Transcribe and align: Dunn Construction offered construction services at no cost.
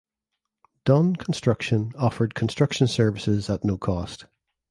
Dunn 0.83 1.15
Construction 1.15 1.93
offered 1.95 2.33
construction 2.33 2.87
services 2.87 3.51
at 3.51 3.63
no 3.63 3.77
cost. 3.77 4.25